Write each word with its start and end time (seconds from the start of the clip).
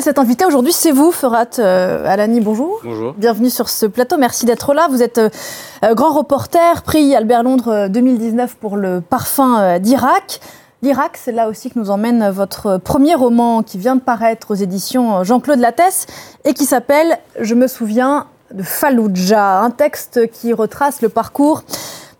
Cet 0.00 0.18
invité 0.18 0.44
aujourd'hui, 0.44 0.72
c'est 0.72 0.90
vous, 0.90 1.12
Ferat 1.12 1.60
euh, 1.60 2.04
Alani. 2.04 2.40
Bonjour. 2.40 2.80
Bonjour. 2.82 3.14
Bienvenue 3.14 3.48
sur 3.48 3.68
ce 3.68 3.86
plateau. 3.86 4.16
Merci 4.18 4.44
d'être 4.44 4.74
là. 4.74 4.88
Vous 4.90 5.02
êtes 5.02 5.18
euh, 5.18 5.30
euh, 5.84 5.94
grand 5.94 6.12
reporter, 6.12 6.82
prix 6.82 7.14
Albert 7.14 7.44
Londres 7.44 7.86
2019 7.88 8.56
pour 8.56 8.76
le 8.76 9.00
parfum 9.00 9.78
d'Irak. 9.78 10.40
L'Irak, 10.82 11.12
c'est 11.16 11.30
là 11.30 11.48
aussi 11.48 11.70
que 11.70 11.78
nous 11.78 11.90
emmène 11.90 12.28
votre 12.28 12.76
premier 12.78 13.14
roman 13.14 13.62
qui 13.62 13.78
vient 13.78 13.94
de 13.94 14.00
paraître 14.00 14.50
aux 14.50 14.56
éditions 14.56 15.22
Jean-Claude 15.22 15.60
Lattès 15.60 16.06
et 16.44 16.54
qui 16.54 16.64
s'appelle 16.66 17.16
Je 17.40 17.54
me 17.54 17.68
souviens 17.68 18.26
de 18.52 18.64
Fallujah, 18.64 19.60
un 19.60 19.70
texte 19.70 20.30
qui 20.32 20.52
retrace 20.52 21.02
le 21.02 21.08
parcours 21.08 21.62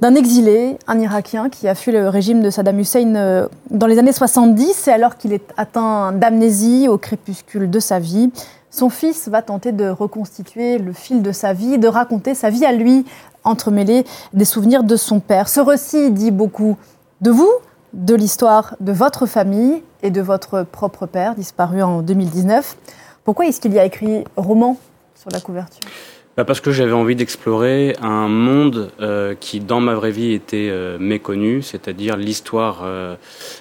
d'un 0.04 0.16
exilé, 0.16 0.76
un 0.86 1.00
Irakien 1.00 1.48
qui 1.48 1.66
a 1.66 1.74
fui 1.74 1.90
le 1.90 2.10
régime 2.10 2.42
de 2.42 2.50
Saddam 2.50 2.78
Hussein 2.78 3.14
euh, 3.14 3.48
dans 3.70 3.86
les 3.86 3.98
années 3.98 4.12
70 4.12 4.88
et 4.88 4.90
alors 4.90 5.16
qu'il 5.16 5.32
est 5.32 5.54
atteint 5.56 6.12
d'amnésie 6.12 6.88
au 6.88 6.98
crépuscule 6.98 7.70
de 7.70 7.80
sa 7.80 8.00
vie. 8.00 8.30
Son 8.70 8.90
fils 8.90 9.28
va 9.30 9.40
tenter 9.40 9.72
de 9.72 9.88
reconstituer 9.88 10.76
le 10.76 10.92
fil 10.92 11.22
de 11.22 11.32
sa 11.32 11.54
vie, 11.54 11.78
de 11.78 11.88
raconter 11.88 12.34
sa 12.34 12.50
vie 12.50 12.66
à 12.66 12.72
lui, 12.72 13.06
entremêlé 13.44 14.04
des 14.34 14.44
souvenirs 14.44 14.84
de 14.84 14.96
son 14.96 15.20
père. 15.20 15.48
Ce 15.48 15.60
récit 15.60 16.10
dit 16.10 16.32
beaucoup 16.32 16.76
de 17.22 17.30
vous, 17.30 17.52
de 17.94 18.14
l'histoire 18.14 18.76
de 18.80 18.92
votre 18.92 19.24
famille 19.24 19.82
et 20.02 20.10
de 20.10 20.20
votre 20.20 20.64
propre 20.64 21.06
père, 21.06 21.34
disparu 21.34 21.82
en 21.82 22.02
2019. 22.02 22.76
Pourquoi 23.24 23.46
est-ce 23.46 23.58
qu'il 23.58 23.72
y 23.72 23.78
a 23.78 23.86
écrit 23.86 24.24
roman 24.36 24.76
sur 25.14 25.30
la 25.30 25.40
couverture? 25.40 25.88
Bah 26.36 26.44
Parce 26.44 26.60
que 26.60 26.72
j'avais 26.72 26.92
envie 26.92 27.14
d'explorer 27.14 27.94
un 28.02 28.26
monde 28.26 28.90
euh, 29.00 29.36
qui, 29.38 29.60
dans 29.60 29.80
ma 29.80 29.94
vraie 29.94 30.10
vie, 30.10 30.32
était 30.32 30.68
euh, 30.68 30.98
méconnu, 30.98 31.62
c'est-à-dire 31.62 32.16
l'histoire 32.16 32.80
euh, 32.82 33.14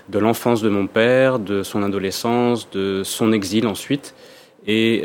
de 0.10 0.18
l'enfance 0.18 0.64
de 0.64 0.70
mon 0.70 0.88
père, 0.88 1.38
de 1.38 1.62
son 1.62 1.84
adolescence, 1.84 2.68
de 2.72 3.04
son 3.04 3.32
exil 3.32 3.68
ensuite. 3.68 4.16
Et 4.66 5.04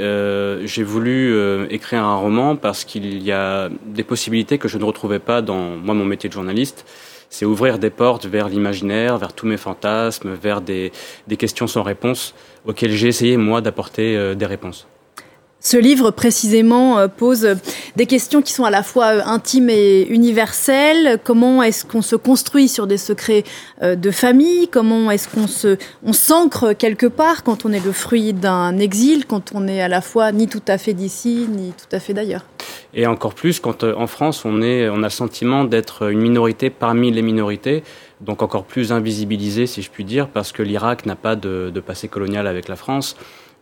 j'ai 0.67 0.85
voulu 0.85 1.37
écrire 1.69 2.05
un 2.05 2.15
roman 2.15 2.55
parce 2.55 2.84
qu'il 2.84 3.20
y 3.25 3.33
a 3.33 3.69
des 3.87 4.05
possibilités 4.05 4.57
que 4.57 4.69
je 4.69 4.79
ne 4.79 4.85
retrouvais 4.85 5.19
pas 5.19 5.42
dans 5.42 5.75
moi 5.77 5.97
mon 5.97 6.05
métier 6.05 6.29
de 6.29 6.35
journaliste. 6.35 6.87
C'est 7.29 7.45
ouvrir 7.45 7.81
des 7.81 7.91
portes 7.91 8.27
vers 8.27 8.48
l'imaginaire, 8.48 9.19
vers 9.19 9.33
tous 9.33 9.47
mes 9.47 9.57
fantasmes, 9.57 10.33
vers 10.33 10.61
des, 10.61 10.92
des 11.27 11.37
questions 11.37 11.67
sans 11.67 11.83
réponse 11.83 12.37
auxquelles 12.67 12.92
j'ai 12.92 13.09
essayé 13.09 13.37
moi 13.37 13.61
d'apporter 13.61 14.37
des 14.37 14.47
réponses. 14.47 14.87
Ce 15.61 15.77
livre 15.77 16.12
précisément 16.12 16.98
euh, 16.98 17.09
pose 17.09 17.56
des 17.97 18.06
questions 18.06 18.42
qui 18.42 18.53
sont 18.53 18.64
à 18.64 18.70
la 18.70 18.84
fois 18.84 19.06
euh, 19.06 19.20
intimes 19.25 19.70
et 19.70 20.06
universelles. 20.09 21.19
Comment 21.25 21.64
est-ce 21.64 21.84
qu'on 21.84 22.01
se 22.01 22.14
construit 22.14 22.69
sur 22.69 22.87
des 22.87 22.97
secrets 22.97 23.42
euh, 23.83 23.97
de 23.97 24.12
famille? 24.12 24.69
Comment 24.69 25.11
est-ce 25.11 25.29
qu'on 25.29 25.48
se, 25.48 25.77
on 26.05 26.12
s'ancre 26.12 26.75
quelque 26.75 27.06
part 27.06 27.42
quand 27.42 27.64
on 27.64 27.73
est 27.73 27.84
le 27.84 27.91
fruit 27.91 28.33
d'un 28.34 28.79
exil, 28.79 29.27
quand 29.27 29.51
on 29.53 29.67
est 29.67 29.81
à 29.81 29.89
la 29.89 30.01
fois 30.01 30.31
ni 30.31 30.47
tout 30.47 30.62
à 30.69 30.79
fait 30.79 30.95
d'ici, 30.95 31.48
ni 31.51 31.73
tout 31.73 31.97
à 31.97 31.98
fait 31.98 32.14
d'ailleurs? 32.14 32.45
Et 32.95 33.09
encore 33.09 33.34
plus 33.34 33.59
quand 33.59 33.83
en 33.83 34.06
France 34.06 34.45
on, 34.45 34.62
est, 34.62 34.89
on 34.89 34.98
a 34.98 35.06
le 35.06 35.11
sentiment 35.11 35.64
d'être 35.64 36.11
une 36.11 36.20
minorité 36.20 36.70
parmi 36.70 37.11
les 37.11 37.23
minorités 37.23 37.83
donc 38.20 38.42
encore 38.42 38.64
plus 38.64 38.92
invisibilisé, 38.92 39.67
si 39.67 39.83
je 39.83 39.91
puis 39.91 40.05
dire, 40.05 40.29
parce 40.29 40.51
que 40.51 40.62
l'Irak 40.62 41.06
n'a 41.06 41.14
pas 41.14 41.36
de, 41.36 41.70
de 41.73 41.81
passé 41.81 42.09
colonial 42.09 42.47
avec 42.47 42.69
la 42.69 42.75
France. 42.75 43.17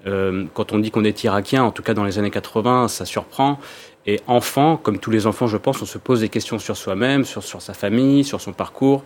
Euh, 0.06 0.44
quand 0.54 0.72
on 0.72 0.78
dit 0.78 0.90
qu'on 0.90 1.04
est 1.04 1.24
irakien, 1.24 1.64
en 1.64 1.72
tout 1.72 1.82
cas 1.82 1.94
dans 1.94 2.04
les 2.04 2.18
années 2.18 2.30
80, 2.30 2.88
ça 2.88 3.04
surprend. 3.04 3.58
Et 4.06 4.20
enfant, 4.28 4.76
comme 4.76 4.98
tous 4.98 5.10
les 5.10 5.26
enfants, 5.26 5.48
je 5.48 5.56
pense, 5.56 5.82
on 5.82 5.86
se 5.86 5.98
pose 5.98 6.20
des 6.20 6.28
questions 6.28 6.60
sur 6.60 6.76
soi-même, 6.76 7.24
sur, 7.24 7.42
sur 7.42 7.60
sa 7.60 7.74
famille, 7.74 8.22
sur 8.22 8.40
son 8.40 8.52
parcours. 8.52 9.02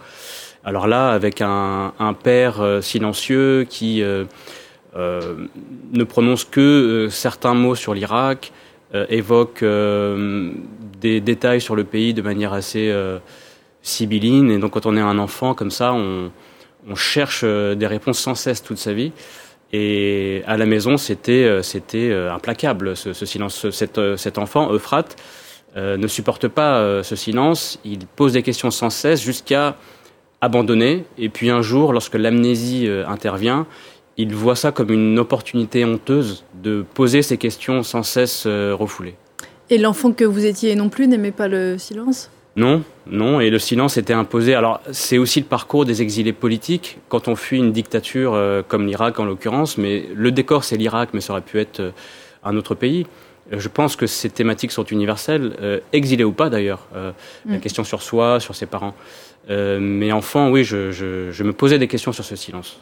Alors 0.62 0.86
là, 0.86 1.10
avec 1.10 1.40
un, 1.40 1.94
un 1.98 2.12
père 2.12 2.60
euh, 2.60 2.82
silencieux 2.82 3.66
qui 3.68 4.02
euh, 4.02 4.24
euh, 4.96 5.46
ne 5.92 6.04
prononce 6.04 6.44
que 6.44 6.60
euh, 6.60 7.10
certains 7.10 7.54
mots 7.54 7.74
sur 7.74 7.94
l'Irak, 7.94 8.52
évoque 9.08 9.62
des 9.62 11.20
détails 11.20 11.60
sur 11.60 11.76
le 11.76 11.84
pays 11.84 12.12
de 12.12 12.22
manière 12.22 12.52
assez 12.52 12.92
sibylline. 13.83 14.50
Et 14.50 14.58
donc, 14.58 14.72
quand 14.72 14.84
on 14.84 14.96
est 14.96 15.00
un 15.00 15.18
enfant 15.18 15.55
comme 15.55 15.70
ça, 15.70 15.92
on, 15.92 16.33
on 16.89 16.96
cherche 16.96 17.44
des 17.44 17.86
réponses 17.86 18.18
sans 18.18 18.34
cesse 18.34 18.64
toute 18.64 18.78
sa 18.78 18.92
vie. 18.92 19.12
Et 19.73 20.42
à 20.47 20.57
la 20.57 20.67
maison, 20.67 20.97
c'était 20.97 21.45
euh, 21.45 21.63
c'était 21.63 22.11
euh, 22.11 22.33
implacable 22.33 22.97
ce, 22.97 23.13
ce 23.13 23.25
silence. 23.25 23.70
Cet, 23.70 23.98
euh, 23.98 24.17
cet 24.17 24.39
enfant, 24.39 24.73
Euphrate, 24.73 25.17
euh, 25.77 25.97
ne 25.97 26.08
supporte 26.08 26.48
pas 26.48 27.03
ce 27.05 27.14
silence. 27.14 27.79
Il 27.85 28.07
pose 28.07 28.33
des 28.33 28.42
questions 28.42 28.70
sans 28.70 28.91
cesse 28.91 29.23
jusqu'à 29.23 29.77
abandonner. 30.41 31.05
Et 31.19 31.29
puis 31.29 31.51
un 31.51 31.63
jour, 31.63 31.92
lorsque 31.92 32.17
l'amnésie 32.17 32.89
intervient, 33.07 33.67
il 34.17 34.35
voit 34.35 34.57
ça 34.57 34.73
comme 34.73 34.91
une 34.91 35.19
opportunité 35.19 35.85
honteuse 35.85 36.45
de 36.63 36.85
poser 36.95 37.23
ces 37.23 37.37
questions 37.37 37.85
sans 37.85 38.02
cesse 38.02 38.47
refoulées. 38.47 39.14
Et 39.69 39.79
l'enfant 39.79 40.13
que 40.13 40.25
vous 40.25 40.45
étiez 40.45 40.75
non 40.75 40.89
plus 40.89 41.07
n'aimait 41.07 41.31
pas 41.31 41.47
le 41.47 41.79
silence? 41.79 42.31
Non, 42.57 42.83
non, 43.10 43.40
et 43.40 43.50
le 43.50 43.58
silence 43.58 43.96
était 43.96 44.12
imposé. 44.12 44.54
Alors, 44.54 44.80
c'est 44.92 45.18
aussi 45.18 45.40
le 45.40 45.46
parcours 45.46 45.84
des 45.84 46.00
exilés 46.00 46.32
politiques 46.32 46.98
quand 47.08 47.26
on 47.26 47.34
fuit 47.34 47.58
une 47.58 47.72
dictature 47.72 48.34
euh, 48.34 48.62
comme 48.66 48.86
l'Irak 48.86 49.18
en 49.18 49.24
l'occurrence, 49.24 49.78
mais 49.78 50.06
le 50.14 50.30
décor 50.30 50.62
c'est 50.62 50.76
l'Irak, 50.76 51.10
mais 51.12 51.20
ça 51.20 51.32
aurait 51.32 51.42
pu 51.42 51.58
être 51.58 51.80
euh, 51.80 51.90
un 52.44 52.56
autre 52.56 52.74
pays. 52.74 53.06
Je 53.50 53.68
pense 53.68 53.96
que 53.96 54.06
ces 54.06 54.30
thématiques 54.30 54.70
sont 54.70 54.84
universelles, 54.84 55.56
euh, 55.60 55.80
exilés 55.92 56.24
ou 56.24 56.32
pas 56.32 56.50
d'ailleurs. 56.50 56.86
Euh, 56.94 57.10
mm. 57.44 57.52
La 57.52 57.58
question 57.58 57.84
sur 57.84 58.02
soi, 58.02 58.38
sur 58.38 58.54
ses 58.54 58.66
parents. 58.66 58.94
Euh, 59.48 59.78
mais 59.80 60.12
enfant, 60.12 60.51
oui, 60.51 60.64
je, 60.64 60.92
je, 60.92 61.30
je 61.30 61.45
me 61.45 61.52
posais 61.52 61.78
des 61.78 61.89
questions 61.89 62.12
sur 62.12 62.24
ce 62.24 62.36
silence. 62.36 62.78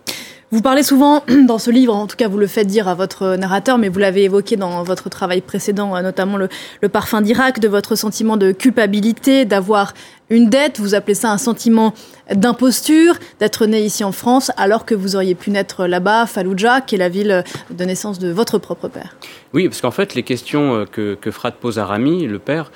Vous 0.50 0.62
parlez 0.62 0.82
souvent 0.82 1.22
dans 1.46 1.58
ce 1.58 1.70
livre, 1.70 1.94
en 1.94 2.06
tout 2.06 2.16
cas 2.16 2.26
vous 2.26 2.38
le 2.38 2.46
faites 2.46 2.66
dire 2.66 2.88
à 2.88 2.94
votre 2.94 3.36
narrateur, 3.36 3.76
mais 3.76 3.90
vous 3.90 3.98
l'avez 3.98 4.24
évoqué 4.24 4.56
dans 4.56 4.82
votre 4.82 5.10
travail 5.10 5.42
précédent, 5.42 5.94
euh, 5.94 6.00
notamment 6.00 6.38
le, 6.38 6.48
le 6.80 6.88
parfum 6.88 7.20
d'Irak, 7.20 7.60
de 7.60 7.68
votre 7.68 7.96
sentiment 7.96 8.36
de 8.38 8.52
culpabilité, 8.52 9.44
d'avoir 9.44 9.92
une 10.30 10.48
dette, 10.48 10.80
vous 10.80 10.94
appelez 10.94 11.14
ça 11.14 11.30
un 11.30 11.38
sentiment 11.38 11.94
d'imposture, 12.34 13.14
d'être 13.40 13.66
né 13.66 13.80
ici 13.82 14.04
en 14.04 14.12
France 14.12 14.50
alors 14.56 14.84
que 14.86 14.94
vous 14.94 15.16
auriez 15.16 15.34
pu 15.34 15.50
naître 15.50 15.86
là-bas, 15.86 16.26
Fallujah, 16.26 16.80
qui 16.80 16.94
est 16.94 16.98
la 16.98 17.08
ville 17.08 17.44
de 17.70 17.84
naissance 17.84 18.18
de 18.18 18.30
votre 18.30 18.58
propre 18.58 18.88
père. 18.88 19.16
Oui, 19.52 19.68
parce 19.68 19.80
qu'en 19.80 19.90
fait, 19.90 20.14
les 20.14 20.22
questions 20.22 20.74
euh, 20.74 20.84
que, 20.86 21.14
que 21.14 21.30
Frat 21.30 21.52
pose 21.52 21.78
à 21.78 21.84
Rami, 21.84 22.26
le 22.26 22.38
père, 22.38 22.72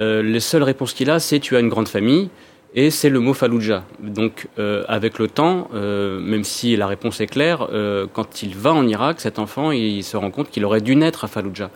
euh, 0.00 0.22
les 0.22 0.40
seules 0.40 0.62
réponses 0.62 0.92
qu'il 0.92 1.10
a, 1.10 1.20
c'est 1.20 1.40
tu 1.40 1.56
as 1.56 1.60
une 1.60 1.68
grande 1.68 1.88
famille, 1.88 2.28
et 2.74 2.90
c'est 2.90 3.08
le 3.08 3.20
mot 3.20 3.34
Fallujah. 3.34 3.84
Donc, 4.00 4.48
euh, 4.58 4.84
avec 4.88 5.18
le 5.18 5.28
temps, 5.28 5.68
euh, 5.74 6.20
même 6.20 6.44
si 6.44 6.76
la 6.76 6.86
réponse 6.86 7.20
est 7.20 7.26
claire, 7.26 7.68
euh, 7.72 8.06
quand 8.12 8.42
il 8.42 8.54
va 8.56 8.72
en 8.72 8.86
Irak, 8.86 9.20
cet 9.20 9.38
enfant, 9.38 9.70
il 9.70 10.02
se 10.02 10.16
rend 10.16 10.30
compte 10.30 10.50
qu'il 10.50 10.64
aurait 10.64 10.80
dû 10.80 10.96
naître 10.96 11.24
à 11.24 11.28
Fallujah 11.28 11.70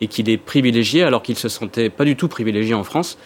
et 0.00 0.06
qu'il 0.06 0.28
est 0.28 0.38
privilégié 0.38 1.02
alors 1.02 1.22
qu'il 1.22 1.36
se 1.36 1.48
sentait 1.48 1.90
pas 1.90 2.04
du 2.04 2.16
tout 2.16 2.28
privilégié 2.28 2.74
en 2.74 2.84
France. 2.84 3.18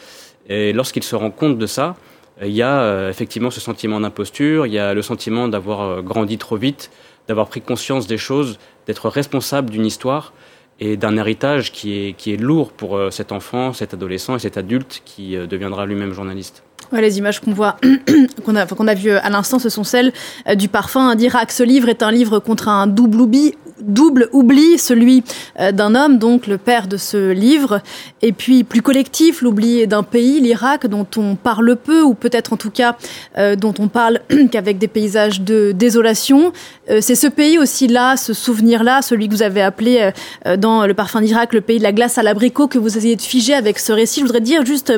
Et 0.49 0.73
lorsqu'il 0.73 1.03
se 1.03 1.17
rend 1.17 1.31
compte 1.31 1.57
de 1.57 1.67
ça, 1.67 1.95
il 2.43 2.51
y 2.51 2.63
a 2.63 2.81
euh, 2.81 3.11
effectivement 3.11 3.51
ce 3.51 3.61
sentiment 3.61 4.01
d'imposture, 4.01 4.67
il 4.67 4.73
y 4.73 4.79
a 4.79 4.93
le 4.93 5.03
sentiment 5.03 5.49
d'avoir 5.49 5.81
euh, 5.83 6.03
grandi 6.03 6.37
trop 6.37 6.57
vite, 6.57 6.91
d'avoir 7.29 7.49
pris 7.49 7.61
conscience 7.61 8.07
des 8.07 8.19
choses, 8.19 8.59
d'être 8.87 9.09
responsable 9.09 9.71
d'une 9.71 9.87
histoire 9.87 10.33
et 10.81 10.97
d'un 10.97 11.17
héritage 11.17 11.71
qui 11.71 11.97
est, 11.97 12.13
qui 12.15 12.33
est 12.33 12.37
lourd 12.37 12.73
pour 12.73 12.97
euh, 12.97 13.11
cet 13.11 13.31
enfant, 13.31 13.73
cet 13.73 13.95
adolescent 13.95 14.35
et 14.35 14.41
cet 14.41 14.59
adulte 14.59 15.03
qui 15.05 15.37
deviendra 15.37 15.87
lui-même 15.87 16.13
journaliste. 16.13 16.65
Les 17.01 17.19
images 17.19 17.41
qu'on 17.41 17.53
voit, 17.53 17.77
qu'on 18.45 18.57
a, 18.57 18.67
qu'on 18.67 18.85
vues 18.95 19.11
à 19.11 19.29
l'instant, 19.31 19.59
ce 19.59 19.69
sont 19.69 19.85
celles 19.85 20.13
du 20.57 20.69
parfum 20.69 21.15
d'Irak. 21.15 21.53
Ce 21.53 21.63
livre 21.63 21.89
est 21.89 22.03
un 22.03 22.11
livre 22.11 22.39
contre 22.39 22.69
un 22.69 22.87
double 22.87 23.21
oubli, 23.21 23.55
double 23.81 24.29
oubli, 24.33 24.79
celui 24.79 25.23
euh, 25.61 25.73
d'un 25.73 25.95
homme, 25.95 26.19
donc 26.19 26.47
le 26.47 26.59
père 26.59 26.87
de 26.87 26.97
ce 26.97 27.33
livre, 27.33 27.81
et 28.23 28.33
puis 28.33 28.65
plus 28.65 28.83
collectif, 28.83 29.43
l'oubli 29.43 29.87
d'un 29.87 30.03
pays, 30.03 30.41
l'Irak, 30.41 30.87
dont 30.87 31.07
on 31.17 31.37
parle 31.37 31.77
peu, 31.77 32.03
ou 32.03 32.15
peut-être 32.15 32.53
en 32.53 32.57
tout 32.57 32.71
cas 32.71 32.97
euh, 33.39 33.57
dont 33.57 33.75
on 33.79 33.89
parle 33.89 34.21
qu'avec 34.51 34.79
des 34.79 34.89
paysages 34.89 35.41
de 35.41 35.73
désolation. 35.73 36.53
Euh, 36.91 36.99
c'est 37.01 37.15
ce 37.15 37.27
pays 37.27 37.59
aussi 37.59 37.89
là, 37.89 38.17
ce 38.17 38.33
souvenir-là, 38.33 39.03
celui 39.03 39.29
que 39.29 39.35
vous 39.35 39.43
avez 39.43 39.63
appelé 39.63 40.11
dans 40.59 40.87
le 40.87 40.95
parfum 40.95 41.21
d'Irak, 41.21 41.53
le 41.53 41.61
pays 41.61 41.79
de 41.79 41.83
la 41.83 41.93
glace 41.93 42.19
à 42.19 42.23
l'abricot, 42.23 42.69
que 42.69 42.79
vous 42.79 42.97
essayez 42.97 43.17
de 43.17 43.23
figer 43.23 43.55
avec 43.55 43.79
ce 43.79 43.93
récit. 43.93 44.21
Je 44.21 44.27
voudrais 44.27 44.41
dire 44.41 44.65
juste 44.65 44.93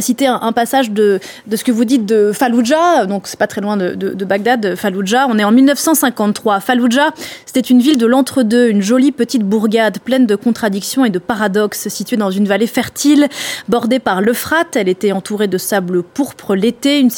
citer 0.00 0.26
un, 0.26 0.38
un 0.40 0.52
passage 0.52 0.90
de, 0.90 1.20
de 1.46 1.56
ce 1.56 1.64
que 1.64 1.72
vous 1.72 1.84
dites 1.84 2.06
de 2.06 2.32
Fallujah, 2.32 3.06
donc 3.06 3.26
c'est 3.26 3.38
pas 3.38 3.46
très 3.46 3.60
loin 3.60 3.76
de, 3.76 3.94
de, 3.94 4.10
de 4.10 4.24
Bagdad, 4.24 4.76
Fallujah. 4.76 5.26
On 5.28 5.38
est 5.38 5.44
en 5.44 5.52
1953. 5.52 6.60
Fallujah, 6.60 7.12
c'était 7.44 7.60
une 7.60 7.80
ville 7.80 7.98
de 7.98 8.06
l'entre-deux, 8.16 8.70
une 8.70 8.80
jolie 8.80 9.12
petite 9.12 9.42
bourgade 9.42 9.98
pleine 9.98 10.24
de 10.24 10.36
contradictions 10.36 11.04
et 11.04 11.10
de 11.10 11.18
paradoxes, 11.18 11.88
située 11.88 12.16
dans 12.16 12.30
une 12.30 12.48
vallée 12.48 12.66
fertile, 12.66 13.28
bordée 13.68 13.98
par 13.98 14.22
l'Euphrate. 14.22 14.74
Elle 14.74 14.88
était 14.88 15.12
entourée 15.12 15.48
de 15.48 15.58
sable 15.58 16.02
pourpre 16.02 16.54
l'été, 16.54 16.98
une, 16.98 17.10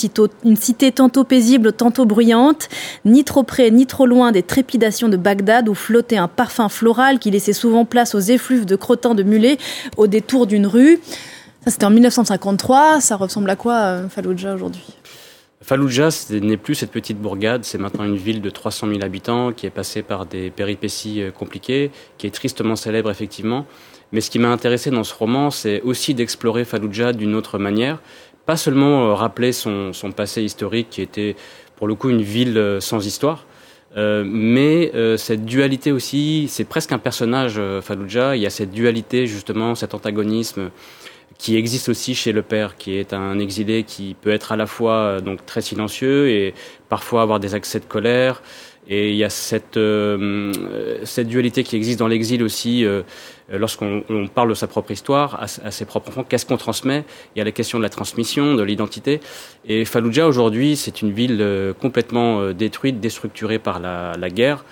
une 0.45 0.57
cité 0.57 0.91
tantôt 0.91 1.23
paisible, 1.23 1.73
tantôt 1.73 2.05
bruyante, 2.05 2.69
ni 3.05 3.23
trop 3.23 3.45
près, 3.45 3.71
ni 3.71 3.87
trop 3.87 4.07
loin 4.07 4.33
des 4.33 4.43
trépidations 4.43 5.09
de 5.09 5.17
Bagdad 5.17 5.69
où 5.69 5.75
flottait 5.75 6.17
un 6.17 6.27
parfum 6.27 6.69
floral 6.69 7.21
qui 7.21 7.31
laissait 7.31 7.53
souvent 7.53 7.85
place 7.85 8.17
aux 8.17 8.21
effluves 8.21 8.67
de 8.67 8.75
crottins 8.75 9.15
de 9.15 9.23
mulets 9.23 9.59
au 9.99 10.09
détour 10.09 10.49
d'une 10.49 10.67
rue. 10.67 10.99
Ça, 11.65 11.71
c'était 11.71 11.85
en 11.85 11.91
1953. 11.91 13.01
Ça 13.01 13.15
ressemble 13.15 13.49
à 13.51 13.57
quoi, 13.57 13.75
euh, 13.75 14.09
Fallujah, 14.09 14.53
aujourd'hui? 14.55 14.83
Fallujah, 15.69 16.09
n'est 16.31 16.57
plus 16.57 16.75
cette 16.75 16.91
petite 16.91 17.19
bourgade, 17.19 17.63
c'est 17.63 17.77
maintenant 17.77 18.05
une 18.05 18.17
ville 18.17 18.41
de 18.41 18.49
300 18.49 18.89
000 18.89 19.03
habitants 19.03 19.53
qui 19.53 19.67
est 19.67 19.71
passée 19.71 20.01
par 20.01 20.25
des 20.25 20.49
péripéties 20.49 21.25
compliquées, 21.39 21.91
qui 22.17 22.27
est 22.27 22.31
tristement 22.31 22.75
célèbre 22.75 23.11
effectivement. 23.11 23.67
Mais 24.11 24.23
ce 24.23 24.31
qui 24.31 24.39
m'a 24.39 24.49
intéressé 24.49 24.91
dans 24.91 25.05
ce 25.05 25.13
roman, 25.13 25.51
c'est 25.51 25.83
aussi 25.83 26.15
d'explorer 26.15 26.65
Fallujah 26.65 27.13
d'une 27.13 27.35
autre 27.35 27.59
manière, 27.59 28.01
pas 28.47 28.57
seulement 28.57 29.15
rappeler 29.15 29.53
son, 29.53 29.93
passé 30.17 30.43
historique 30.43 30.89
qui 30.89 31.03
était 31.03 31.37
pour 31.77 31.87
le 31.87 31.95
coup 31.95 32.09
une 32.09 32.23
ville 32.23 32.79
sans 32.81 33.07
histoire, 33.07 33.45
euh, 33.99 34.25
mais 34.27 34.91
euh, 34.95 35.19
cette 35.19 35.45
dualité 35.45 35.93
aussi, 35.93 36.47
c'est 36.49 36.65
presque 36.65 36.93
un 36.93 36.99
personnage, 36.99 37.57
euh, 37.59 37.83
Fallujah. 37.83 38.37
Il 38.37 38.43
y 38.43 38.47
a 38.47 38.51
cette 38.51 38.71
dualité, 38.71 39.27
justement, 39.27 39.75
cet 39.75 39.95
antagonisme 39.95 40.71
qui 41.39 41.57
existe 41.57 41.89
aussi 41.89 42.15
chez 42.15 42.33
le 42.33 42.43
père, 42.43 42.77
qui 42.77 42.97
est 42.97 43.13
un 43.13 43.39
exilé 43.39 43.85
qui 43.85 44.17
peut 44.21 44.31
être 44.31 44.53
à 44.53 44.57
la 44.57 44.67
fois 44.67 45.21
donc 45.21 45.47
très 45.47 45.61
silencieux 45.61 46.29
et 46.29 46.53
parfois 46.89 47.23
avoir 47.23 47.39
des 47.39 47.55
accès 47.55 47.79
de 47.79 47.85
colère, 47.85 48.43
et 48.89 49.11
il 49.11 49.17
y 49.17 49.25
a 49.25 49.29
cette, 49.29 49.77
euh, 49.77 50.51
cette 51.05 51.29
dualité 51.29 51.63
qui 51.63 51.77
existe 51.77 51.99
dans 51.99 52.09
l'exil 52.09 52.43
aussi, 52.43 52.87
euh, 52.87 53.03
lorsqu'on 53.53 54.03
parle 54.35 54.49
de 54.49 54.55
sa 54.55 54.67
propre 54.67 54.93
histoire, 54.93 55.39
à, 55.43 55.71
ses 55.71 55.85
propres 55.85 56.09
enfants, 56.09 56.25
qu'est-ce 56.25 56.47
qu'on 56.47 56.57
transmet? 56.57 57.05
Il 57.37 57.39
y 57.39 57.43
a 57.43 57.45
la 57.45 57.53
question 57.53 57.77
de 57.77 57.83
la 57.83 57.91
transmission, 57.91 58.55
de 58.55 58.63
l'identité. 58.63 59.21
Et 59.67 59.85
Fallujah, 59.85 60.27
aujourd'hui, 60.27 60.75
c'est 60.75 61.03
une 61.03 61.13
ville 61.13 61.37
euh, 61.41 61.75
complètement 61.75 62.53
détruite, 62.53 62.99
déstructurée 62.99 63.59
par 63.59 63.79
la, 63.79 64.15
la 64.19 64.31
guerre. 64.31 64.65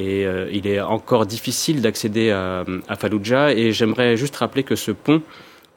Et 0.00 0.26
il 0.52 0.68
est 0.68 0.80
encore 0.80 1.26
difficile 1.26 1.82
d'accéder 1.82 2.30
à, 2.30 2.64
à 2.86 2.94
Fallujah. 2.94 3.52
Et 3.52 3.72
j'aimerais 3.72 4.16
juste 4.16 4.36
rappeler 4.36 4.62
que 4.62 4.76
ce 4.76 4.92
pont, 4.92 5.22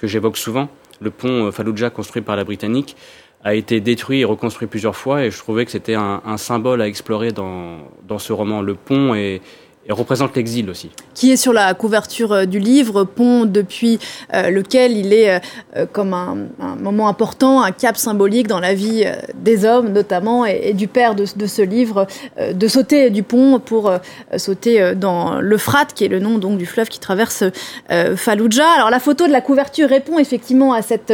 que 0.02 0.08
j'évoque 0.08 0.38
souvent, 0.38 0.68
le 1.00 1.12
pont 1.12 1.52
Fallujah 1.52 1.92
construit 1.92 2.24
par 2.24 2.36
la 2.36 2.44
Britannique, 2.44 2.96
a 3.44 3.54
été 3.54 3.80
détruit 3.80 4.22
et 4.22 4.26
reconstruit 4.26 4.68
plusieurs 4.68 4.96
fois 4.96 5.24
et 5.24 5.32
je 5.32 5.38
trouvais 5.38 5.64
que 5.66 5.72
c'était 5.72 5.94
un, 5.96 6.22
un, 6.26 6.38
symbole 6.38 6.82
à 6.82 6.88
explorer 6.88 7.32
dans, 7.32 7.78
dans 8.08 8.20
ce 8.20 8.34
roman. 8.34 8.62
Le 8.62 8.74
pont 8.76 9.14
est, 9.14 9.42
et 9.88 9.94
représente 9.94 10.36
l'exil 10.36 10.70
aussi. 10.70 10.92
Qui 11.16 11.32
est 11.32 11.38
sur 11.38 11.54
la 11.54 11.74
couverture 11.74 12.32
euh, 12.34 12.46
du 12.46 12.60
livre, 12.60 13.04
pont 13.04 13.46
depuis 13.46 14.00
euh, 14.34 14.50
lequel 14.50 14.96
il 14.96 15.12
est 15.12 15.42
euh, 15.76 15.86
comme 15.92 16.14
un, 16.14 16.38
moment 16.80 17.08
important, 17.08 17.64
un 17.64 17.72
cap 17.72 17.98
symbolique 17.98 18.48
dans 18.48 18.60
la 18.60 18.74
vie 18.74 19.06
des 19.36 19.66
hommes 19.66 19.90
notamment 19.90 20.46
et, 20.46 20.74
du 20.74 20.88
père 20.88 21.16
de, 21.16 21.26
ce 21.26 21.62
livre, 21.62 22.08
de 22.40 22.68
sauter 22.68 23.10
du 23.10 23.24
pont 23.24 23.60
pour 23.60 23.92
sauter 24.38 24.94
dans 24.96 25.40
l'Euphrate, 25.40 25.94
qui 25.94 26.06
est 26.06 26.08
le 26.08 26.20
nom 26.20 26.38
donc 26.38 26.58
du 26.58 26.66
fleuve 26.66 26.88
qui 26.88 27.00
traverse 27.00 27.44
Fallujah. 28.16 28.70
Alors 28.76 28.90
la 28.90 29.00
photo 29.00 29.28
de 29.28 29.32
la 29.32 29.42
couverture 29.42 29.90
répond 29.90 30.18
effectivement 30.20 30.74
à 30.74 30.82
cette 30.82 31.14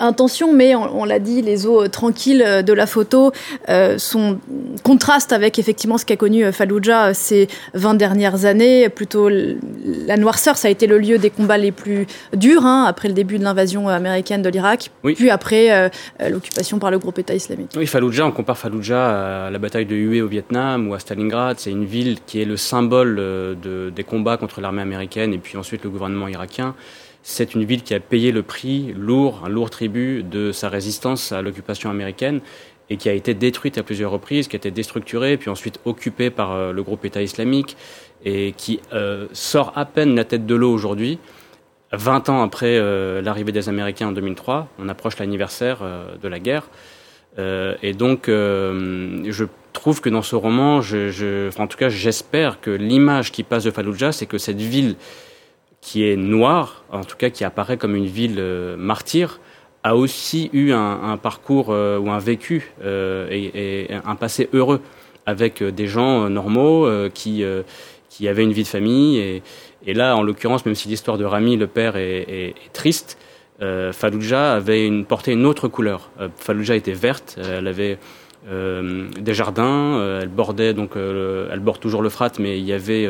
intention, 0.00 0.52
mais 0.52 0.74
on, 0.74 1.00
on 1.00 1.04
l'a 1.04 1.18
dit, 1.18 1.42
les 1.42 1.66
eaux 1.66 1.88
tranquilles 1.88 2.62
de 2.64 2.72
la 2.72 2.86
photo 2.86 3.32
sont 3.96 4.38
contrastent 4.82 5.32
avec 5.32 5.58
effectivement 5.58 5.98
ce 5.98 6.04
qu'a 6.04 6.16
connu 6.16 6.52
Fallujah 6.52 7.14
ces 7.14 7.48
20 7.74 7.94
dernières 7.94 8.03
années. 8.04 8.88
Plutôt, 8.88 9.28
la 9.28 10.16
noirceur, 10.16 10.56
ça 10.56 10.68
a 10.68 10.70
été 10.70 10.86
le 10.86 10.98
lieu 10.98 11.18
des 11.18 11.30
combats 11.30 11.58
les 11.58 11.72
plus 11.72 12.06
durs, 12.34 12.64
hein, 12.64 12.84
après 12.86 13.08
le 13.08 13.14
début 13.14 13.38
de 13.38 13.44
l'invasion 13.44 13.88
américaine 13.88 14.42
de 14.42 14.48
l'Irak, 14.48 14.90
oui. 15.02 15.14
puis 15.14 15.30
après 15.30 15.72
euh, 15.72 15.88
l'occupation 16.30 16.78
par 16.78 16.90
le 16.90 16.98
groupe 16.98 17.18
État 17.18 17.34
islamique. 17.34 17.70
Oui, 17.76 17.86
Fallujah, 17.86 18.26
on 18.26 18.32
compare 18.32 18.58
Fallujah 18.58 19.46
à 19.46 19.50
la 19.50 19.58
bataille 19.58 19.86
de 19.86 19.94
Hue 19.94 20.20
au 20.20 20.28
Vietnam 20.28 20.88
ou 20.88 20.94
à 20.94 20.98
Stalingrad. 20.98 21.58
C'est 21.58 21.70
une 21.70 21.84
ville 21.84 22.18
qui 22.26 22.40
est 22.40 22.44
le 22.44 22.56
symbole 22.56 23.16
euh, 23.18 23.54
de, 23.54 23.90
des 23.90 24.04
combats 24.04 24.36
contre 24.36 24.60
l'armée 24.60 24.82
américaine 24.82 25.32
et 25.32 25.38
puis 25.38 25.56
ensuite 25.56 25.84
le 25.84 25.90
gouvernement 25.90 26.28
irakien. 26.28 26.74
C'est 27.26 27.54
une 27.54 27.64
ville 27.64 27.82
qui 27.82 27.94
a 27.94 28.00
payé 28.00 28.32
le 28.32 28.42
prix 28.42 28.92
lourd, 28.94 29.44
un 29.46 29.48
lourd 29.48 29.70
tribut 29.70 30.22
de 30.22 30.52
sa 30.52 30.68
résistance 30.68 31.32
à 31.32 31.40
l'occupation 31.40 31.88
américaine 31.88 32.40
et 32.90 32.96
qui 32.96 33.08
a 33.08 33.12
été 33.12 33.34
détruite 33.34 33.78
à 33.78 33.82
plusieurs 33.82 34.10
reprises, 34.10 34.48
qui 34.48 34.56
a 34.56 34.58
été 34.58 34.70
déstructurée, 34.70 35.36
puis 35.36 35.50
ensuite 35.50 35.80
occupée 35.84 36.30
par 36.30 36.52
euh, 36.52 36.72
le 36.72 36.82
groupe 36.82 37.04
État 37.04 37.22
islamique, 37.22 37.76
et 38.24 38.52
qui 38.56 38.80
euh, 38.92 39.26
sort 39.32 39.72
à 39.76 39.84
peine 39.84 40.14
la 40.14 40.24
tête 40.24 40.46
de 40.46 40.54
l'eau 40.54 40.72
aujourd'hui, 40.72 41.18
20 41.92 42.28
ans 42.28 42.42
après 42.42 42.76
euh, 42.78 43.22
l'arrivée 43.22 43.52
des 43.52 43.68
Américains 43.68 44.08
en 44.08 44.12
2003. 44.12 44.68
On 44.78 44.88
approche 44.88 45.18
l'anniversaire 45.18 45.78
de 46.20 46.28
la 46.28 46.38
guerre. 46.38 46.68
Et 47.82 47.94
donc, 47.94 48.26
je 48.28 49.44
trouve 49.72 50.00
que 50.00 50.08
dans 50.08 50.22
ce 50.22 50.36
roman, 50.36 50.78
en 50.78 51.66
tout 51.66 51.76
cas, 51.76 51.88
j'espère 51.88 52.60
que 52.60 52.70
l'image 52.70 53.32
qui 53.32 53.42
passe 53.42 53.64
de 53.64 53.72
Fallujah, 53.72 54.12
c'est 54.12 54.26
que 54.26 54.38
cette 54.38 54.60
ville 54.60 54.94
qui 55.80 56.08
est 56.08 56.16
noire, 56.16 56.84
en 56.92 57.02
tout 57.02 57.16
cas 57.16 57.30
qui 57.30 57.42
apparaît 57.44 57.76
comme 57.76 57.96
une 57.96 58.06
ville 58.06 58.40
martyre, 58.78 59.40
a 59.84 59.94
aussi 59.94 60.50
eu 60.52 60.72
un, 60.72 61.02
un 61.04 61.16
parcours 61.16 61.66
euh, 61.68 61.98
ou 61.98 62.10
un 62.10 62.18
vécu 62.18 62.72
euh, 62.82 63.28
et, 63.30 63.84
et, 63.84 63.94
un 64.04 64.16
passé 64.16 64.48
heureux 64.52 64.80
avec 65.26 65.62
euh, 65.62 65.70
des 65.70 65.86
gens 65.86 66.28
normaux 66.28 66.88
qui, 67.10 67.44
qui 68.08 68.28
avaient 68.28 68.42
une 68.42 68.52
vie 68.52 68.64
de 68.64 68.68
famille. 68.68 69.18
Et, 69.18 69.42
et 69.86 69.94
là, 69.94 70.16
en 70.16 70.22
l'occurrence, 70.22 70.64
même 70.66 70.74
si 70.74 70.88
l'histoire 70.88 71.18
de 71.18 71.24
Rami, 71.24 71.56
le 71.56 71.66
père, 71.66 71.96
est, 71.96 72.22
est, 72.22 72.48
est 72.48 72.72
triste, 72.72 73.18
euh, 73.62 73.92
Fallujah 73.92 74.54
avait 74.54 74.86
une, 74.86 75.04
porté 75.04 75.32
une 75.32 75.46
autre 75.46 75.68
couleur. 75.68 76.10
Euh, 76.20 76.28
Fallujah 76.36 76.74
était 76.74 76.92
verte, 76.92 77.38
elle 77.38 77.68
avait 77.68 77.98
euh, 78.48 79.08
des 79.20 79.34
jardins, 79.34 80.18
elle 80.20 80.28
bordait 80.28 80.74
donc, 80.74 80.92
elle 80.96 81.60
borde 81.60 81.80
toujours 81.80 82.02
le 82.02 82.08
Frat, 82.08 82.32
mais 82.38 82.58
il 82.58 82.64
y 82.64 82.72
avait 82.72 83.08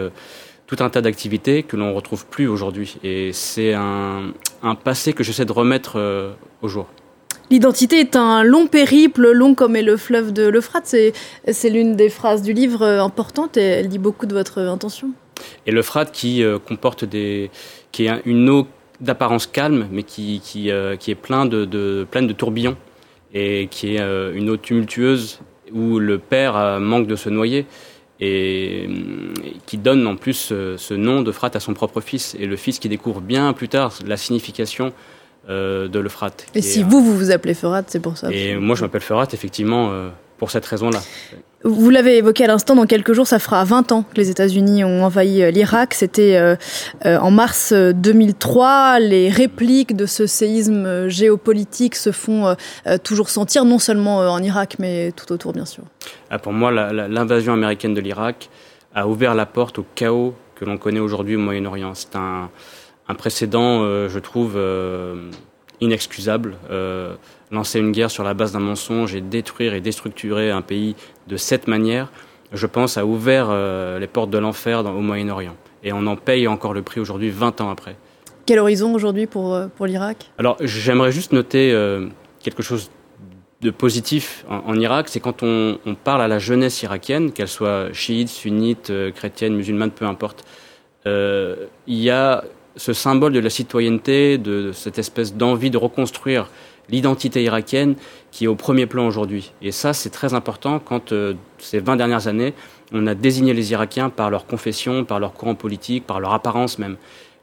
tout 0.67 0.77
un 0.81 0.91
tas 0.91 1.01
d'activités 1.01 1.63
que 1.63 1.77
l'on 1.77 1.91
ne 1.91 1.95
retrouve 1.95 2.27
plus 2.27 2.47
aujourd'hui. 2.49 2.97
Et 3.03 3.33
c'est 3.33 3.75
un, 3.75 4.33
un, 4.63 4.75
passé 4.75 5.13
que 5.13 5.23
j'essaie 5.23 5.45
de 5.45 5.53
remettre 5.53 5.95
euh, 5.97 6.33
au 6.63 6.69
jour. 6.69 6.87
L'identité 7.51 8.01
est 8.01 8.17
un 8.17 8.43
long 8.43 8.67
périple, 8.67 9.31
long 9.33 9.55
comme 9.55 9.77
est 9.77 9.83
le 9.83 9.97
fleuve 9.97 10.33
de 10.33 10.49
l'Euphrate. 10.49 10.87
C'est 10.87 11.71
l'une 11.71 11.95
des 11.95 12.09
phrases 12.09 12.43
du 12.43 12.53
livre 12.53 12.83
euh, 12.83 13.03
importante 13.03 13.57
et 13.57 13.63
elle 13.63 13.89
dit 13.89 13.99
beaucoup 13.99 14.27
de 14.27 14.35
votre 14.35 14.59
intention. 14.61 15.11
Et 15.67 15.73
l'Euphrate 15.73 16.13
qui 16.13 16.43
euh, 16.43 16.59
comporte 16.59 17.05
des, 17.05 17.51
qui 17.93 18.07
est 18.07 18.23
une 18.25 18.49
eau 18.49 18.67
d'apparence 19.01 19.47
calme, 19.47 19.89
mais 19.91 20.03
qui, 20.03 20.41
qui, 20.43 20.71
euh, 20.71 20.97
qui 20.97 21.11
est 21.11 21.17
plein 21.17 21.47
de, 21.47 21.65
de, 21.65 22.07
pleine 22.11 22.27
de 22.27 22.33
tourbillons 22.33 22.77
et 23.33 23.69
qui 23.71 23.97
est 23.97 24.01
euh, 24.01 24.33
une 24.35 24.51
eau 24.51 24.57
tumultueuse 24.57 25.41
où 25.73 25.99
le 25.99 26.19
père 26.19 26.57
euh, 26.57 26.79
manque 26.79 27.07
de 27.07 27.17
se 27.17 27.29
noyer 27.29 27.67
et, 28.21 28.89
qui 29.67 29.79
donne 29.79 30.07
en 30.07 30.17
plus 30.17 30.35
ce, 30.35 30.77
ce 30.77 30.95
nom 30.95 31.23
de 31.23 31.33
Frat 31.33 31.51
à 31.55 31.61
son 31.61 31.75
propre 31.75 32.01
fils 32.01 32.37
et 32.39 32.47
le 32.47 32.57
fils 32.57 32.79
qui 32.79 32.89
découvre 32.89 33.21
bien 33.21 33.53
plus 33.53 33.69
tard 33.69 33.93
la 34.07 34.17
signification 34.17 34.93
euh, 35.51 35.89
de 35.89 35.99
l'Euphrate. 35.99 36.47
Et 36.55 36.63
si 36.63 36.83
vous, 36.83 37.05
vous 37.05 37.15
vous 37.15 37.31
appelez 37.31 37.53
Ferat, 37.53 37.83
c'est 37.87 38.01
pour 38.01 38.17
ça. 38.17 38.33
Et 38.33 38.57
moi, 38.57 38.77
je 38.77 38.83
m'appelle 38.83 39.03
Ferat, 39.03 39.29
effectivement, 39.35 39.91
euh, 39.91 40.09
pour 40.39 40.51
cette 40.51 40.65
raison-là. 40.65 41.03
Vous 41.65 41.91
l'avez 41.91 42.19
évoqué 42.19 42.45
à 42.45 42.47
l'instant, 42.47 42.77
dans 42.77 42.87
quelques 42.87 43.15
jours, 43.15 43.27
ça 43.27 43.39
fera 43.39 43.65
20 43.65 43.93
ans 43.93 44.03
que 44.03 44.17
les 44.17 44.31
États-Unis 44.31 44.85
ont 44.85 45.05
envahi 45.05 45.51
l'Irak. 45.51 45.95
C'était 45.95 46.37
euh, 46.37 46.57
en 47.05 47.31
mars 47.31 47.73
2003. 47.73 49.01
Les 49.01 49.31
répliques 49.31 49.97
de 49.97 50.05
ce 50.05 50.27
séisme 50.27 51.09
géopolitique 51.09 51.95
se 51.95 52.13
font 52.13 52.47
euh, 52.47 52.99
toujours 53.03 53.31
sentir, 53.31 53.65
non 53.65 53.79
seulement 53.79 54.19
en 54.19 54.43
Irak, 54.43 54.77
mais 54.79 55.13
tout 55.13 55.33
autour, 55.33 55.53
bien 55.53 55.65
sûr. 55.65 55.85
Ah, 56.31 56.39
pour 56.39 56.53
moi, 56.53 56.71
l'invasion 56.71 57.55
américaine 57.55 57.95
de 57.95 58.01
l'Irak 58.01 58.51
a 58.95 59.09
ouvert 59.09 59.35
la 59.35 59.47
porte 59.47 59.79
au 59.79 59.87
chaos 59.95 60.35
que 60.55 60.65
l'on 60.65 60.79
connaît 60.79 61.01
aujourd'hui 61.01 61.37
au 61.37 61.41
Moyen-Orient. 61.41 61.95
C'est 61.95 62.17
un, 62.17 62.51
précédent, 63.17 63.83
euh, 63.83 64.09
je 64.09 64.19
trouve, 64.19 64.55
euh, 64.57 65.31
inexcusable. 65.81 66.57
Lancer 67.55 67.79
une 67.79 67.93
guerre 67.93 68.11
sur 68.11 68.25
la 68.25 68.35
base 68.35 68.53
d'un 68.53 68.59
mensonge 68.59 69.15
et 69.15 69.21
détruire 69.21 69.75
et 69.75 69.81
déstructurer 69.81 70.51
un 70.51 70.61
pays 70.61 70.97
de 71.29 71.37
cette 71.37 71.69
manière, 71.69 72.11
je 72.53 72.67
pense, 72.67 72.99
a 72.99 73.07
ouvert 73.07 73.47
euh, 73.49 74.01
les 74.01 74.09
portes 74.09 74.31
de 74.31 74.39
l'enfer 74.39 74.85
au 74.85 75.01
Moyen-Orient. 75.01 75.55
Et 75.85 75.93
on 75.93 76.05
en 76.07 76.17
paye 76.17 76.49
encore 76.49 76.75
le 76.75 76.83
prix 76.83 77.01
aujourd'hui, 77.01 77.31
20 77.31 77.61
ans 77.61 77.71
après. 77.71 77.95
Quel 78.45 78.59
horizon 78.59 78.93
aujourd'hui 78.93 79.27
pour, 79.27 79.55
euh, 79.55 79.69
pour 79.69 79.87
l'Irak? 79.87 80.31
Alors, 80.37 80.57
j'aimerais 80.61 81.13
juste 81.13 81.33
noter 81.33 81.71
euh, 81.73 82.09
quelque 82.43 82.63
chose 82.65 82.91
de 83.61 83.71
positif 83.71 84.45
en, 84.51 84.73
en 84.73 84.75
Irak, 84.75 85.09
c'est 85.09 85.21
quand 85.21 85.45
on, 85.45 85.79
on, 85.87 85.95
parle 85.95 86.23
à 86.23 86.29
la 86.29 86.41
jeunesse 86.41 86.83
irakienne, 86.83 87.31
qu'elle 87.33 87.49
soit 87.49 87.93
chiite, 87.93 88.29
sunnite, 88.29 88.93
chrétienne, 89.15 89.55
musulmane, 89.55 89.93
peu 89.93 90.05
importe, 90.07 90.45
euh, 91.07 91.67
il 91.87 92.01
y 92.01 92.11
a 92.11 92.45
ce 92.77 92.93
symbole 92.93 93.33
de 93.33 93.41
la 93.41 93.51
citoyenneté, 93.51 94.39
de, 94.39 94.63
de 94.63 94.73
cette 94.73 94.99
espèce 94.99 95.35
d'envie 95.35 95.71
de 95.71 95.79
reconstruire 95.79 96.51
l'identité 96.89 97.43
irakienne 97.43 97.97
qui 98.31 98.45
est 98.45 98.49
au 98.49 98.57
premier 98.57 98.87
plan 98.87 99.07
aujourd'hui. 99.07 99.53
Et 99.63 99.73
ça, 99.73 99.93
c'est 99.93 100.11
très 100.11 100.35
important 100.35 100.79
quand, 100.79 101.13
euh, 101.13 101.35
ces 101.59 101.79
20 101.79 101.97
dernières 101.97 102.27
années, 102.27 102.55
on 102.93 103.07
a 103.07 103.15
désigné 103.15 103.55
les 103.55 103.73
Irakiens 103.73 104.11
par 104.11 104.31
leur 104.31 104.47
confession, 104.47 105.05
par 105.05 105.19
leur 105.21 105.33
courant 105.33 105.55
politique, 105.55 106.07
par 106.07 106.21
leur 106.21 106.33
apparence 106.33 106.79
même. 106.79 106.97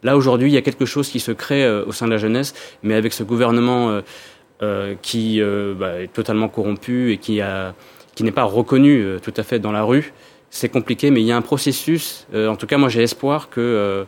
Là, 0.03 0.17
aujourd'hui, 0.17 0.50
il 0.50 0.53
y 0.53 0.57
a 0.57 0.62
quelque 0.62 0.86
chose 0.86 1.10
qui 1.10 1.19
se 1.19 1.31
crée 1.31 1.63
euh, 1.63 1.86
au 1.86 1.91
sein 1.91 2.07
de 2.07 2.12
la 2.12 2.17
jeunesse, 2.17 2.53
mais 2.83 2.95
avec 2.95 3.13
ce 3.13 3.24
gouvernement 3.24 3.89
euh, 3.89 4.01
euh, 4.63 4.95
qui 5.01 5.41
euh, 5.41 5.74
bah, 5.77 6.01
est 6.01 6.13
totalement 6.13 6.48
corrompu 6.48 7.12
et 7.12 7.17
qui, 7.17 7.41
qui 8.15 8.24
n'est 8.24 8.31
pas 8.31 8.43
reconnu 8.43 9.17
tout 9.24 9.33
à 9.38 9.43
fait 9.43 9.60
dans 9.60 9.71
la 9.71 9.83
rue, 9.83 10.13
c'est 10.50 10.69
compliqué, 10.69 11.12
mais 11.12 11.21
il 11.21 11.25
y 11.25 11.31
a 11.31 11.38
un 11.38 11.41
processus. 11.41 12.27
En 12.33 12.55
tout 12.55 12.67
cas, 12.67 12.77
moi, 12.77 12.89
j'ai 12.89 13.01
espoir 13.01 13.50
que 13.50 14.05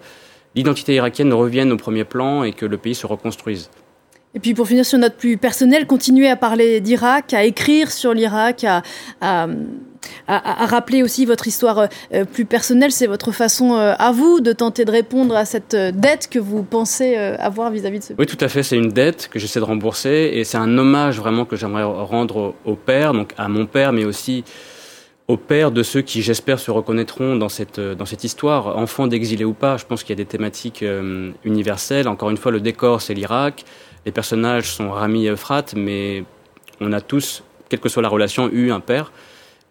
l'identité 0.56 0.94
irakienne 0.96 1.34
revienne 1.34 1.72
au 1.72 1.78
premier 1.78 2.04
plan 2.04 2.44
et 2.44 2.52
que 2.52 2.66
le 2.66 2.78
pays 2.78 2.96
se 2.96 3.08
reconstruise. 3.08 3.70
Et 4.36 4.40
puis 4.40 4.54
pour 4.56 4.68
finir 4.68 4.86
sur 4.86 4.98
notre 4.98 5.16
plus 5.16 5.38
personnel, 5.38 5.86
continuer 5.86 6.28
à 6.28 6.36
parler 6.36 6.82
d'Irak, 6.82 7.34
à 7.34 7.44
écrire 7.44 7.92
sur 7.92 8.14
l'Irak, 8.14 8.64
à, 8.64 8.82
rappeler 10.28 11.04
aussi 11.04 11.26
votre 11.26 11.48
histoire 11.48 11.88
euh, 12.14 12.26
plus 12.26 12.46
personnelle. 12.46 12.92
C'est 12.92 13.08
votre 13.08 13.32
façon 13.32 13.76
euh, 13.76 13.94
à 13.98 14.12
vous 14.12 14.40
de 14.40 14.52
tenter 14.52 14.86
de 14.86 14.92
répondre 14.92 15.36
à 15.36 15.46
cette 15.46 15.76
euh, 15.76 15.92
dette 15.94 16.30
que 16.30 16.40
vous 16.40 16.64
pensez 16.64 17.16
avoir 17.16 17.70
vis-à-vis 17.70 18.00
de 18.00 18.04
ce 18.04 18.14
Oui, 18.18 18.26
tout 18.26 18.38
à 18.40 18.48
fait. 18.48 18.64
C'est 18.64 18.78
une 18.78 18.90
dette 18.90 19.30
que 19.32 19.38
j'essaie 19.38 19.60
de 19.60 19.66
rembourser 19.66 20.32
et 20.34 20.44
c'est 20.44 20.58
un 20.58 20.78
hommage 20.78 21.20
vraiment 21.20 21.46
que 21.46 21.56
j'aimerais 21.56 21.84
rendre 21.84 22.56
au, 22.66 22.76
père, 22.76 23.14
donc 23.14 23.34
à 23.38 23.48
mon 23.48 23.66
père, 23.68 23.94
mais 23.94 24.04
aussi 24.04 24.44
au 25.28 25.38
père 25.38 25.72
de 25.72 25.84
ceux 25.84 26.02
qui, 26.02 26.22
j'espère, 26.22 26.60
se 26.60 26.72
reconnaîtront 26.72 27.36
dans 27.36 27.50
cette, 27.50 27.80
dans 27.80 28.06
cette 28.06 28.24
histoire, 28.24 28.78
enfants 28.78 29.08
d'exilés 29.08 29.46
ou 29.46 29.54
pas. 29.54 29.78
Je 29.78 29.86
pense 29.86 30.04
qu'il 30.04 30.10
y 30.18 30.20
a 30.20 30.24
des 30.24 30.30
thématiques 30.30 30.84
universelles. 31.46 32.08
Encore 32.08 32.30
une 32.30 32.38
fois, 32.38 32.52
le 32.52 32.60
décor, 32.60 33.02
c'est 33.02 33.14
l'Irak. 33.14 33.64
Les 34.06 34.12
personnages 34.12 34.70
sont 34.72 34.92
Rami 34.92 35.26
et 35.28 35.30
Euphrate, 35.30 35.76
mais 35.76 36.24
on 36.82 36.92
a 36.92 37.02
tous, 37.02 37.44
quelle 37.70 37.80
que 37.80 37.90
soit 37.90 38.02
la 38.02 38.10
relation, 38.10 38.50
eu 38.52 38.72
un 38.72 38.80
père 38.80 39.12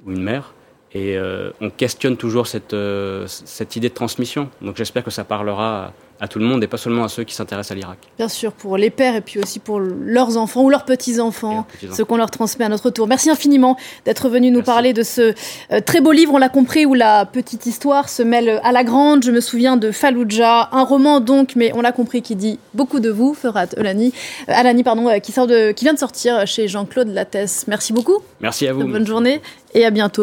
ou 0.05 0.13
une 0.13 0.23
mère. 0.23 0.55
Et 0.95 1.17
euh, 1.17 1.51
on 1.61 1.71
questionne 1.71 2.17
toujours 2.17 2.47
euh, 2.73 3.27
cette 3.27 3.77
idée 3.77 3.89
de 3.89 3.95
transmission. 3.95 4.51
Donc 4.61 4.77
j'espère 4.77 5.05
que 5.05 5.11
ça 5.11 5.25
parlera 5.25 5.93
à 6.23 6.29
tout 6.29 6.39
le 6.39 6.45
monde 6.45 6.63
et 6.63 6.69
pas 6.69 6.77
seulement 6.77 7.03
à 7.03 7.09
ceux 7.09 7.25
qui 7.25 7.35
s'intéressent 7.35 7.73
à 7.73 7.75
l'Irak. 7.75 7.99
Bien 8.17 8.29
sûr, 8.29 8.53
pour 8.53 8.77
les 8.77 8.91
pères 8.91 9.17
et 9.17 9.21
puis 9.21 9.41
aussi 9.41 9.59
pour 9.59 9.81
leurs 9.81 10.37
enfants 10.37 10.63
ou 10.63 10.71
leurs 10.71 10.85
petits-enfants, 10.85 11.67
ce 11.93 12.03
qu'on 12.05 12.17
leur 12.17 12.31
transmet 12.31 12.65
à 12.65 12.69
notre 12.69 12.91
tour. 12.91 13.09
Merci 13.09 13.29
infiniment 13.29 13.77
d'être 14.05 14.29
venu 14.29 14.53
nous 14.53 14.63
parler 14.63 14.93
de 14.93 15.03
ce 15.03 15.35
euh, 15.73 15.81
très 15.85 16.01
beau 16.01 16.13
livre, 16.13 16.33
on 16.35 16.39
l'a 16.39 16.49
compris, 16.49 16.87
où 16.87 16.95
la 16.95 17.27
petite 17.27 17.67
histoire 17.67 18.09
se 18.09 18.23
mêle 18.23 18.61
à 18.63 18.71
la 18.71 18.85
grande. 18.85 19.25
Je 19.25 19.33
me 19.33 19.41
souviens 19.41 19.77
de 19.77 19.91
Fallujah, 19.91 20.69
un 20.71 20.85
roman 20.85 21.19
donc, 21.19 21.57
mais 21.57 21.73
on 21.75 21.81
l'a 21.81 21.91
compris, 21.91 22.23
qui 22.23 22.37
dit 22.37 22.61
beaucoup 22.73 23.01
de 23.01 23.11
vous, 23.11 23.35
Ferhat 23.35 23.67
Alani, 23.77 24.13
euh, 24.49 24.53
Alani 24.55 24.85
pardon, 24.85 25.09
euh, 25.09 25.19
qui, 25.19 25.33
sort 25.33 25.49
de, 25.49 25.73
qui 25.73 25.85
vient 25.85 25.95
de 25.95 25.99
sortir 25.99 26.47
chez 26.47 26.69
Jean-Claude 26.69 27.09
Lattès. 27.09 27.67
Merci 27.67 27.93
beaucoup. 27.93 28.19
Merci 28.41 28.69
à 28.69 28.73
vous. 28.73 28.85
Bonne 28.85 29.07
journée 29.07 29.43
et 29.75 29.85
à 29.85 29.91
bientôt. 29.91 30.21